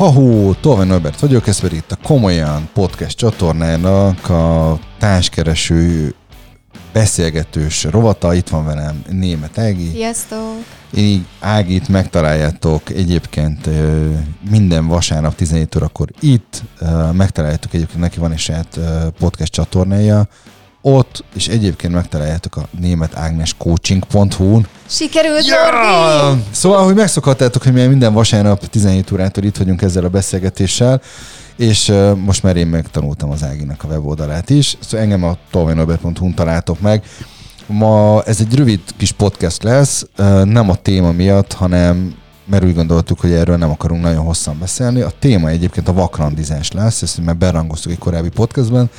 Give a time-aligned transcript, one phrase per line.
[0.00, 6.14] Ha-hó, Tolvaj Norbert vagyok, ez pedig itt a Komolyan podcast csatornának a társkereső
[6.92, 8.34] beszélgetős rovata.
[8.34, 9.90] Itt van velem Német Ági.
[9.90, 10.56] Sziasztok!
[10.96, 13.68] Így Ágit megtaláljátok egyébként
[14.50, 16.62] minden vasárnap 17 órakor itt.
[17.12, 18.78] Megtaláljátok egyébként, neki van egy saját
[19.18, 20.28] podcast csatornája,
[20.82, 24.66] ott, és egyébként megtaláljátok a német Ágnes coaching.hu-n.
[24.86, 26.38] Sikerült, yeah!
[26.50, 31.00] Szóval, hogy megszokhattátok, hogy mi minden vasárnap 17 órától itt vagyunk ezzel a beszélgetéssel,
[31.56, 36.34] és uh, most már én megtanultam az Áginak a weboldalát is, szóval engem a tolvainobert.hu-n
[36.34, 37.04] találtok meg.
[37.66, 42.74] Ma ez egy rövid kis podcast lesz, uh, nem a téma miatt, hanem mert úgy
[42.74, 45.00] gondoltuk, hogy erről nem akarunk nagyon hosszan beszélni.
[45.00, 48.90] A téma egyébként a vakrandizás lesz, ezt már berangoztuk egy korábbi podcastben,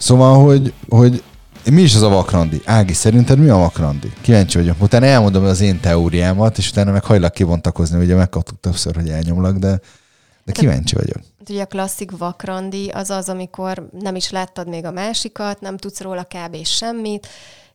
[0.00, 1.22] Szóval, hogy, hogy
[1.70, 2.60] mi is az a vakrandi?
[2.64, 4.12] Ági, szerinted mi a vakrandi?
[4.20, 4.82] Kíváncsi vagyok.
[4.82, 9.56] Utána elmondom az én teóriámat, és utána meg hajlak kivontakozni, ugye megkaptuk többször, hogy elnyomlak,
[9.56, 9.80] de,
[10.44, 11.16] de kíváncsi vagyok.
[11.48, 16.00] Ugye a klasszik vakrandi az az, amikor nem is láttad még a másikat, nem tudsz
[16.00, 16.64] róla kb.
[16.64, 17.28] semmit,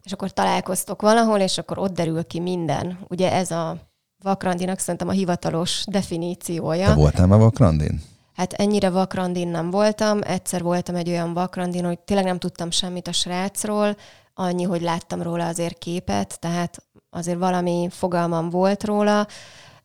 [0.04, 3.00] és akkor találkoztok valahol, és akkor ott derül ki minden.
[3.08, 3.78] Ugye ez a
[4.24, 6.88] vakrandinak szerintem a hivatalos definíciója.
[6.88, 8.02] Te voltál már vakrandin?
[8.36, 10.20] Hát ennyire vakrandin nem voltam.
[10.24, 13.98] Egyszer voltam egy olyan vakrandin, hogy tényleg nem tudtam semmit a srácról,
[14.34, 19.28] annyi, hogy láttam róla azért képet, tehát azért valami fogalmam volt róla,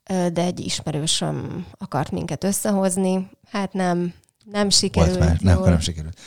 [0.07, 3.31] de egy ismerősöm akart minket összehozni.
[3.51, 5.17] Hát nem, nem sikerült.
[5.17, 6.19] Volt már, nem, nem sikerült.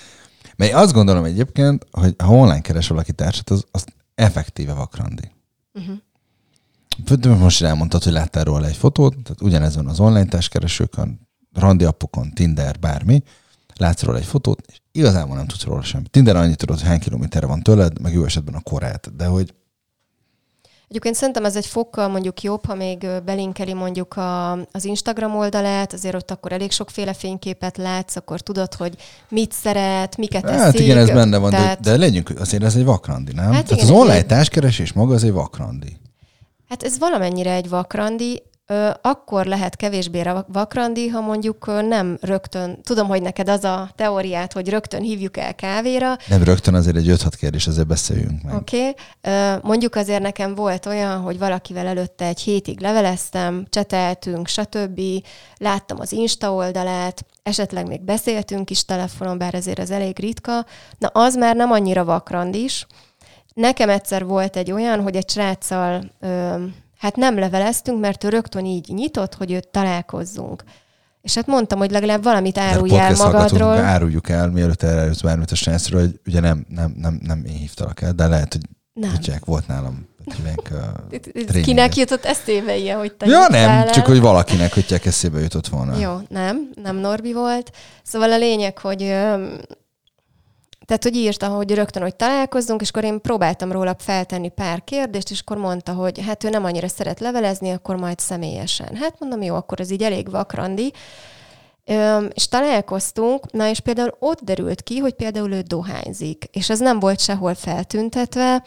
[0.56, 5.32] Mert én azt gondolom egyébként, hogy ha online keres valaki társat, az, az effektíve vakrandi.
[5.74, 7.40] Uh-huh.
[7.40, 12.32] Most elmondtad, hogy láttál róla egy fotót, tehát ugyanez van az online társkeresőkön, randi appokon,
[12.32, 13.24] Tinder, bármi,
[13.76, 16.10] látsz róla egy fotót, és igazából nem tudsz róla semmit.
[16.10, 19.54] Tinder annyit tudod, hogy hány kilométerre van tőled, meg jó esetben a korát, de hogy
[20.94, 25.94] Egyébként szerintem ez egy fokkal mondjuk jobb, ha még belinkeli mondjuk a, az Instagram oldalát,
[25.94, 28.96] azért ott akkor elég sokféle fényképet látsz, akkor tudod, hogy
[29.30, 30.60] mit szeret, miket eszik.
[30.60, 31.80] Hát igen, ez benne van, tehát...
[31.80, 33.44] de, de legyünk, azért ez egy vakrandi, nem?
[33.44, 35.98] Hát Tehát igen, az online társkeresés maga az egy vakrandi.
[36.70, 38.44] Hát ez valamennyire egy vakrandi,
[39.02, 44.70] akkor lehet kevésbé vakrandi, ha mondjuk nem rögtön, tudom, hogy neked az a teóriát, hogy
[44.70, 46.16] rögtön hívjuk el kávéra.
[46.28, 48.56] Nem rögtön, azért egy 5-6 kérdés, azért beszéljünk meg.
[48.56, 48.90] Oké.
[49.22, 49.60] Okay.
[49.62, 55.02] Mondjuk azért nekem volt olyan, hogy valakivel előtte egy hétig leveleztem, cseteltünk, stb.
[55.58, 60.66] Láttam az Insta oldalát, esetleg még beszéltünk is telefonon, bár ezért ez elég ritka.
[60.98, 62.88] Na, az már nem annyira vakrandis.
[63.54, 66.12] Nekem egyszer volt egy olyan, hogy egy sráccal
[67.04, 70.64] hát nem leveleztünk, mert ő rögtön így nyitott, hogy őt találkozzunk.
[71.22, 73.78] És hát mondtam, hogy legalább valamit árulj el magadról.
[73.78, 78.02] Áruljuk el, mielőtt eljössz bármit a srácról, hogy ugye nem, nem, nem, nem én hívtalak
[78.02, 78.62] el, de lehet, hogy
[78.94, 79.12] nem.
[79.14, 83.90] Tudják, volt nálam uh, Kinek jutott eszébe ilyen, hogy te Ja, nem, el?
[83.90, 85.98] csak hogy valakinek, hogy eszébe jutott volna.
[85.98, 87.72] Jó, nem, nem Norbi volt.
[88.04, 89.02] Szóval a lényeg, hogy
[90.86, 95.32] tehát, hogy írta, hogy rögtön, hogy találkozzunk, és akkor én próbáltam róla feltenni pár kérdést,
[95.32, 98.96] és akkor mondta, hogy hát ő nem annyira szeret levelezni, akkor majd személyesen.
[98.96, 100.94] Hát mondom, jó, akkor ez így elég vakrandi.
[101.86, 106.80] Öm, és találkoztunk, na és például ott derült ki, hogy például ő dohányzik, és ez
[106.80, 108.64] nem volt sehol feltüntetve,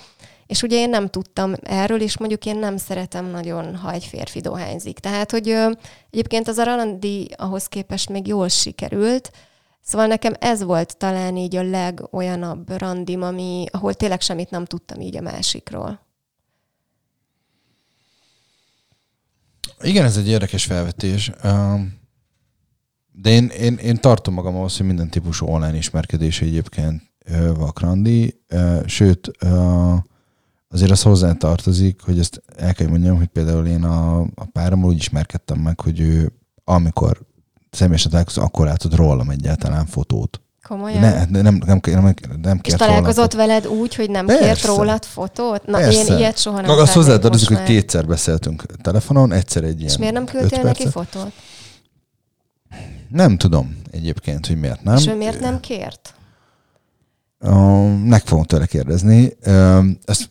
[0.47, 4.41] és ugye én nem tudtam erről, és mondjuk én nem szeretem nagyon, ha egy férfi
[4.41, 4.99] dohányzik.
[4.99, 5.71] Tehát, hogy ö,
[6.11, 9.31] egyébként az a randi ahhoz képest még jól sikerült,
[9.87, 15.01] Szóval nekem ez volt talán így a legolyanabb randim, ami, ahol tényleg semmit nem tudtam
[15.01, 16.01] így a másikról.
[19.81, 21.31] Igen, ez egy érdekes felvetés.
[23.13, 27.03] De én, én, én tartom magam ahhoz, hogy minden típusú online ismerkedés egyébként
[27.55, 28.43] vakrandi.
[28.87, 29.31] Sőt,
[30.69, 34.89] azért az hozzá tartozik, hogy ezt el kell mondjam, hogy például én a, a párommal
[34.89, 36.33] úgy ismerkedtem meg, hogy ő
[36.65, 37.27] amikor
[37.77, 40.41] személyesen találkozó, akkor látod rólam egyáltalán fotót.
[40.69, 41.01] Komolyan?
[41.01, 44.45] Ne, nem, nem, nem, nem, nem És találkozott veled úgy, hogy nem Persze.
[44.45, 45.67] kért rólad fotót?
[45.67, 46.13] Na, Persze.
[46.13, 49.97] én ilyet soha nem Maga azt hozzátartozik, hogy kétszer beszéltünk telefonon, egyszer egy ilyen És
[49.97, 51.33] miért nem küldtél neki fotót?
[53.09, 54.97] Nem tudom egyébként, hogy miért nem.
[54.97, 56.15] És ő miért nem kért?
[58.05, 59.37] Meg fogom tőle kérdezni.
[60.05, 60.31] Azt,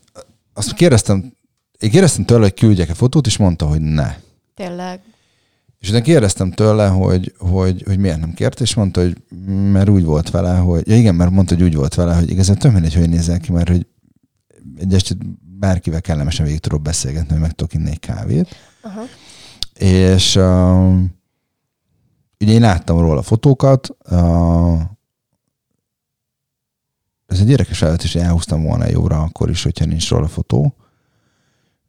[0.54, 1.34] azt kérdeztem,
[1.80, 4.16] én kérdeztem tőle, hogy küldjek-e fotót, és mondta, hogy ne.
[4.54, 5.00] Tényleg?
[5.86, 9.18] És utána kérdeztem tőle, hogy, hogy, hogy miért nem kért, és mondta, hogy
[9.48, 12.58] mert úgy volt vele, hogy, ja igen, mert mondta, hogy úgy volt vele, hogy igazán
[12.58, 13.88] több mindegy, hogy nézel ki, mert hogy
[14.78, 18.56] egy estét bárkivel kellemesen végig tudok beszélgetni, hogy meg tudok inni egy kávét.
[18.84, 19.04] Uh-huh.
[19.74, 20.96] És uh,
[22.40, 24.82] ugye én láttam róla fotókat, uh,
[27.26, 30.76] ez egy érdekes felvetés, hogy elhúztam volna óra akkor is, hogyha nincs róla fotó.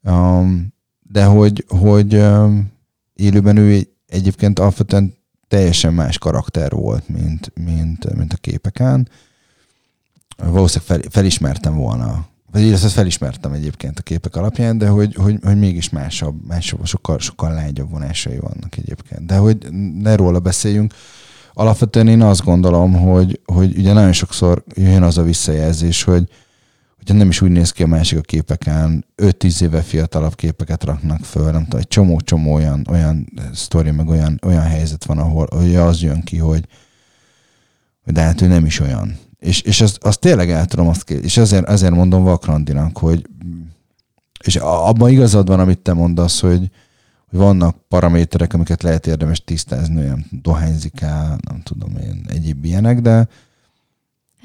[0.03, 2.75] Um, de hogy, hogy um,
[3.17, 5.15] élőben ő egyébként alapvetően
[5.49, 9.09] teljesen más karakter volt, mint, mint, mint a képeken.
[10.37, 15.59] Valószínűleg fel, felismertem volna, vagy illetve felismertem egyébként a képek alapján, de hogy, hogy, hogy
[15.59, 19.27] mégis másabb, másabb, sokkal, sokkal lágyabb vonásai vannak egyébként.
[19.27, 20.95] De hogy ne róla beszéljünk,
[21.53, 26.29] alapvetően én azt gondolom, hogy, hogy ugye nagyon sokszor jön az a visszajelzés, hogy,
[27.07, 31.25] hogy nem is úgy néz ki a másik a képeken, 5-10 éve fiatalabb képeket raknak
[31.25, 35.75] föl, nem tudom, egy csomó-csomó olyan, olyan sztori, meg olyan, olyan helyzet van, ahol hogy
[35.75, 36.67] az jön ki, hogy,
[38.05, 39.19] de hát ő nem is olyan.
[39.39, 43.27] És, és azt, azt tényleg el tudom azt kérdezni, és ezért, ezért mondom Vakrandinak, hogy
[44.45, 46.71] és abban igazad van, amit te mondasz, hogy,
[47.29, 53.01] hogy vannak paraméterek, amiket lehet érdemes tisztázni, olyan dohányzik el, nem tudom én, egyéb ilyenek,
[53.01, 53.29] de,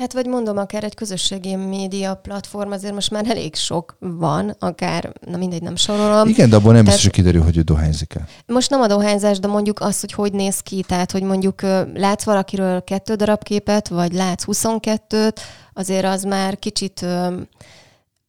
[0.01, 5.13] Hát vagy mondom, akár egy közösségi média platform, azért most már elég sok van, akár,
[5.25, 6.27] na mindegy, nem sorolom.
[6.27, 8.27] Igen, de abban nem biztos, hogy kiderül, hogy ő dohányzik el.
[8.45, 11.61] Most nem a dohányzás, de mondjuk az, hogy hogy néz ki, tehát hogy mondjuk
[11.93, 15.35] látsz valakiről kettő darab képet, vagy látsz 22-t,
[15.73, 17.05] azért az már kicsit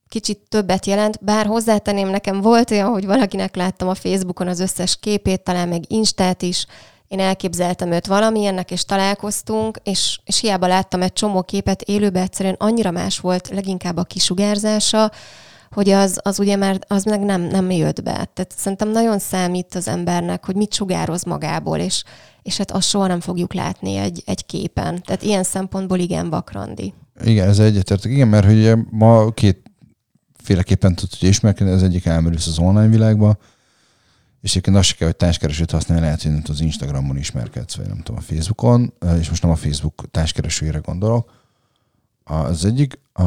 [0.09, 4.97] kicsit többet jelent, bár hozzátenném, nekem volt olyan, hogy valakinek láttam a Facebookon az összes
[5.01, 6.67] képét, talán meg Instát is,
[7.13, 12.57] én elképzeltem őt valamilyennek, és találkoztunk, és, és hiába láttam egy csomó képet élőben, egyszerűen
[12.59, 15.11] annyira más volt, leginkább a kisugárzása,
[15.71, 18.13] hogy az, az ugye már az meg nem, nem jött be.
[18.13, 22.03] Tehát szerintem nagyon számít az embernek, hogy mit sugároz magából, és,
[22.43, 25.03] és hát azt soha nem fogjuk látni egy, egy képen.
[25.03, 26.95] Tehát ilyen szempontból igen vakrandi.
[27.25, 28.11] Igen, ez egyetértek.
[28.11, 29.71] Igen, mert hogy ma két
[30.43, 33.37] féleképpen tudsz ismerkedni, az egyik elmerülsz az online világba,
[34.43, 37.97] és egyébként azt se kell, hogy társkeresőt használni, lehet, hogy az Instagramon ismerkedsz, vagy nem
[37.97, 41.31] tudom, a Facebookon, és most nem a Facebook társkeresőjére gondolok.
[42.25, 43.23] Az egyik, a,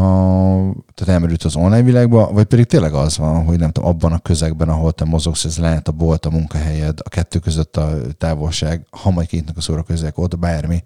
[0.94, 4.20] tehát elmerült az online világba, vagy pedig tényleg az van, hogy nem tudom, abban a
[4.20, 8.86] közegben, ahol te mozogsz, ez lehet a bolt, a munkahelyed, a kettő között a távolság,
[8.90, 10.84] ha majd kétnek a szórakozók, ott bármi,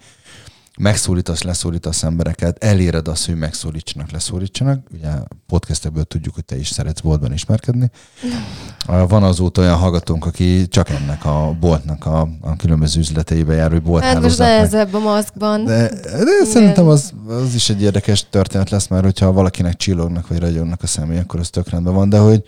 [0.80, 4.88] megszólítasz, leszólítasz embereket, eléred azt, hogy megszólítsanak, leszólítsanak.
[4.94, 5.10] Ugye
[5.48, 7.92] podcastekből tudjuk, hogy te is szeretsz boltban ismerkedni.
[8.86, 13.82] Van azóta olyan hallgatónk, aki csak ennek a boltnak a, a különböző üzleteibe jár, hogy
[13.82, 15.66] bolt Hát most nehezebb a maszkban.
[15.66, 20.40] De, de szerintem az, az is egy érdekes történet lesz, mert hogyha valakinek csillognak vagy
[20.40, 22.44] ragyognak a személy, akkor az tök rendben van, de hogy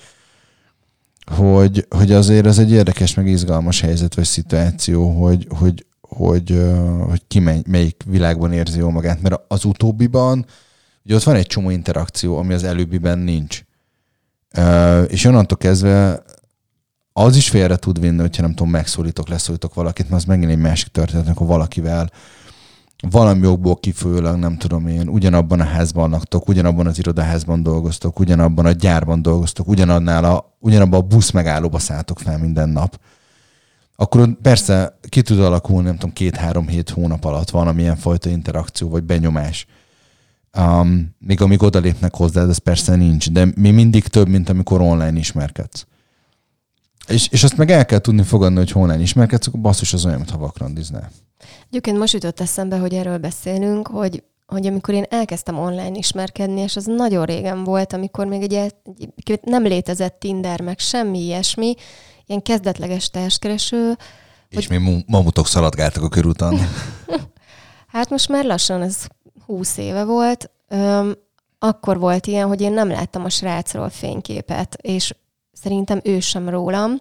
[1.36, 5.86] hogy, hogy azért ez egy érdekes, meg izgalmas helyzet vagy szituáció, hogy, hogy,
[6.28, 6.64] hogy,
[7.08, 10.46] hogy ki mely, melyik világban érzi jól magát, mert az utóbbiban
[11.06, 13.64] ugye ott van egy csomó interakció, ami az előbbiben nincs.
[15.08, 16.24] És onnantól kezdve
[17.14, 20.58] az is félre tud vinni, hogyha nem tudom, megszólítok, leszólítok valakit, mert az megint egy
[20.58, 22.10] másik történet, akkor valakivel
[23.10, 28.66] valami jogból kifolyólag, nem tudom én, ugyanabban a házban laktok, ugyanabban az irodaházban dolgoztok, ugyanabban
[28.66, 33.00] a gyárban dolgoztok, ugyanannál a, ugyanabban a busz megállóba szálltok fel minden nap
[34.02, 38.90] akkor persze ki tud alakulni, nem tudom, két-három hét hónap alatt van amilyen fajta interakció
[38.90, 39.66] vagy benyomás.
[40.58, 45.20] Um, még amíg odalépnek hozzá, ez persze nincs, de mi mindig több, mint amikor online
[45.20, 45.86] ismerkedsz.
[47.08, 50.18] És, és azt meg el kell tudni fogadni, hogy online ismerkedsz, akkor basszus az olyan,
[50.18, 51.12] mintha vakrandiznál.
[51.70, 56.76] Egyébként most jutott eszembe, hogy erről beszélünk, hogy, hogy amikor én elkezdtem online ismerkedni, és
[56.76, 61.76] az nagyon régen volt, amikor még egy, egy nem létezett Tinder, meg semmi ilyesmi,
[62.32, 63.98] ilyen kezdetleges társkereső.
[64.50, 64.82] És hogy...
[64.82, 66.60] mi mamutok szaladgáltak a körúton.
[67.94, 69.08] hát most már lassan ez
[69.46, 70.52] húsz éve volt.
[70.68, 71.16] Öm,
[71.60, 75.14] akkor volt ilyen, hogy én nem láttam a srácról fényképet, és
[75.52, 77.00] szerintem ő sem rólam.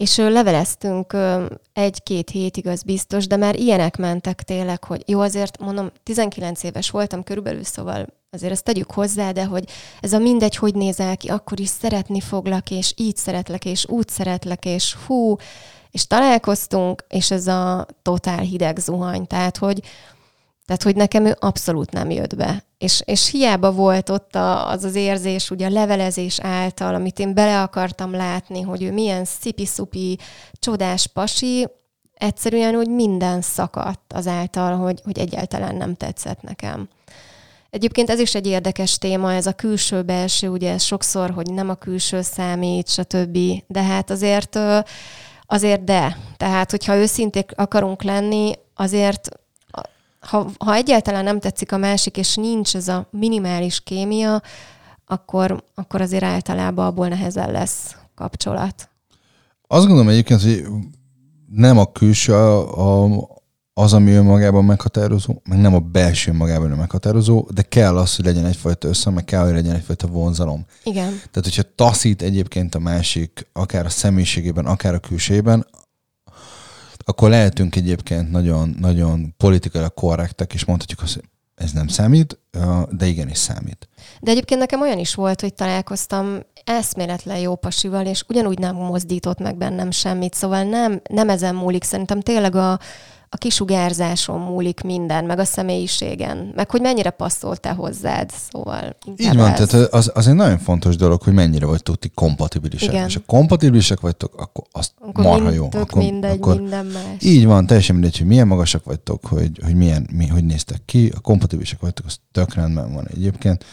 [0.00, 1.16] És leveleztünk
[1.72, 6.90] egy-két hétig, az biztos, de már ilyenek mentek tényleg, hogy jó, azért mondom, 19 éves
[6.90, 9.64] voltam körülbelül, szóval azért ezt tegyük hozzá, de hogy
[10.00, 14.08] ez a mindegy, hogy nézel ki, akkor is szeretni foglak, és így szeretlek, és úgy
[14.08, 15.36] szeretlek, és hú,
[15.90, 19.80] és találkoztunk, és ez a totál hideg zuhany, tehát hogy,
[20.70, 22.64] tehát, hogy nekem ő abszolút nem jött be.
[22.78, 27.34] És, és hiába volt ott a, az az érzés, ugye a levelezés által, amit én
[27.34, 30.18] bele akartam látni, hogy ő milyen szipi-szupi,
[30.52, 31.68] csodás pasi,
[32.14, 36.88] egyszerűen úgy minden szakadt azáltal, hogy, hogy egyáltalán nem tetszett nekem.
[37.70, 41.74] Egyébként ez is egy érdekes téma, ez a külső-belső, ugye ez sokszor, hogy nem a
[41.74, 43.38] külső számít, stb.
[43.66, 44.58] De hát azért,
[45.46, 46.16] azért de.
[46.36, 49.28] Tehát, hogyha őszinték akarunk lenni, azért
[50.20, 54.42] ha, ha egyáltalán nem tetszik a másik, és nincs ez a minimális kémia,
[55.06, 58.88] akkor, akkor azért általában abból nehezen lesz kapcsolat.
[59.66, 60.66] Azt gondolom egyébként, hogy
[61.50, 63.28] nem a külső a, a,
[63.74, 68.46] az, ami önmagában meghatározó, meg nem a belső magában meghatározó, de kell az, hogy legyen
[68.46, 70.64] egyfajta össze, meg kell, hogy legyen egyfajta vonzalom.
[70.84, 71.08] Igen.
[71.08, 75.66] Tehát, hogyha taszít egyébként a másik, akár a személyiségében, akár a külsejében,
[77.10, 81.24] akkor lehetünk egyébként nagyon, nagyon politikai korrektek, és mondhatjuk azt, hogy
[81.54, 82.38] ez nem számít,
[82.90, 83.88] de igenis számít.
[84.20, 89.38] De egyébként nekem olyan is volt, hogy találkoztam eszméletlen jó pasival, és ugyanúgy nem mozdított
[89.38, 91.84] meg bennem semmit, szóval nem, nem ezen múlik.
[91.84, 92.78] Szerintem tényleg a,
[93.32, 99.36] a kisugárzáson múlik minden, meg a személyiségen, meg hogy mennyire passzol te hozzád, szóval Így
[99.36, 99.68] van, ez.
[99.68, 102.92] tehát az, az egy nagyon fontos dolog, hogy mennyire vagytok ti kompatibilisek.
[102.92, 103.06] Igen.
[103.06, 105.68] És ha kompatibilisek vagytok, akkor azt akkor marha jó.
[105.72, 107.22] Akkor, mindegy, akkor minden más.
[107.22, 111.12] Így van, teljesen mindegy, hogy milyen magasak vagytok, hogy, hogy milyen, mi, hogy néztek ki,
[111.16, 113.64] a kompatibilisek vagytok, az tök rendben van egyébként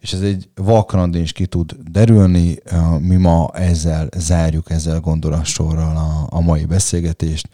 [0.00, 2.58] és ez egy valkanadén is ki tud derülni.
[2.98, 7.48] Mi ma ezzel zárjuk, ezzel a gondolatsorral a, a mai beszélgetést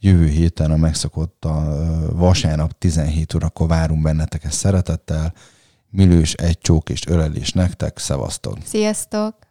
[0.00, 5.34] jövő héten a megszokott a vasárnap 17 órakor várunk benneteket szeretettel.
[5.90, 8.58] Milős egy csók és ölelés nektek, szevasztok!
[8.64, 9.45] Sziasztok!